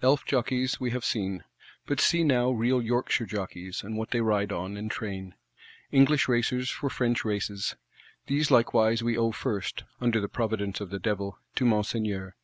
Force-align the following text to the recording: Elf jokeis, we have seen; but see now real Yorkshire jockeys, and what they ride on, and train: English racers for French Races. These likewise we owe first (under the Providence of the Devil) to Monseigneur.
Elf 0.00 0.24
jokeis, 0.24 0.80
we 0.80 0.90
have 0.92 1.04
seen; 1.04 1.44
but 1.84 2.00
see 2.00 2.24
now 2.24 2.50
real 2.50 2.80
Yorkshire 2.80 3.26
jockeys, 3.26 3.82
and 3.82 3.94
what 3.98 4.10
they 4.10 4.22
ride 4.22 4.50
on, 4.50 4.74
and 4.74 4.90
train: 4.90 5.34
English 5.92 6.28
racers 6.28 6.70
for 6.70 6.88
French 6.88 7.26
Races. 7.26 7.76
These 8.26 8.50
likewise 8.50 9.02
we 9.02 9.18
owe 9.18 9.32
first 9.32 9.84
(under 10.00 10.18
the 10.18 10.30
Providence 10.30 10.80
of 10.80 10.88
the 10.88 10.98
Devil) 10.98 11.38
to 11.56 11.66
Monseigneur. 11.66 12.36